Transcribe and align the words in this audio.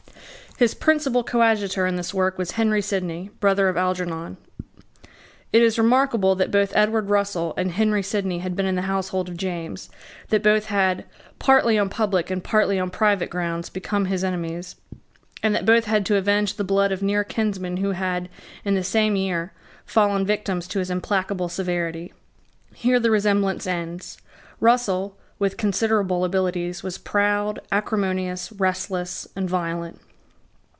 His 0.57 0.75
principal 0.75 1.23
coadjutor 1.23 1.87
in 1.87 1.95
this 1.95 2.13
work 2.13 2.37
was 2.37 2.51
Henry 2.51 2.83
Sidney, 2.83 3.31
brother 3.39 3.67
of 3.67 3.77
Algernon. 3.77 4.37
It 5.51 5.63
is 5.63 5.79
remarkable 5.79 6.35
that 6.35 6.51
both 6.51 6.71
Edward 6.75 7.09
Russell 7.09 7.55
and 7.57 7.71
Henry 7.71 8.03
Sidney 8.03 8.37
had 8.39 8.55
been 8.55 8.67
in 8.67 8.75
the 8.75 8.83
household 8.83 9.27
of 9.27 9.37
James, 9.37 9.89
that 10.29 10.43
both 10.43 10.65
had, 10.65 11.05
partly 11.39 11.79
on 11.79 11.89
public 11.89 12.29
and 12.29 12.43
partly 12.43 12.77
on 12.79 12.91
private 12.91 13.31
grounds, 13.31 13.71
become 13.71 14.05
his 14.05 14.23
enemies, 14.23 14.75
and 15.41 15.55
that 15.55 15.65
both 15.65 15.85
had 15.85 16.05
to 16.05 16.15
avenge 16.15 16.53
the 16.53 16.63
blood 16.63 16.91
of 16.91 17.01
near 17.01 17.23
kinsmen 17.23 17.77
who 17.77 17.93
had, 17.93 18.29
in 18.63 18.75
the 18.75 18.83
same 18.83 19.15
year, 19.15 19.53
fallen 19.87 20.27
victims 20.27 20.67
to 20.67 20.77
his 20.77 20.91
implacable 20.91 21.49
severity. 21.49 22.13
Here 22.75 22.99
the 22.99 23.09
resemblance 23.09 23.65
ends. 23.65 24.19
Russell, 24.59 25.17
with 25.39 25.57
considerable 25.57 26.23
abilities, 26.23 26.83
was 26.83 26.99
proud, 26.99 27.57
acrimonious, 27.71 28.51
restless, 28.51 29.27
and 29.35 29.49
violent. 29.49 29.99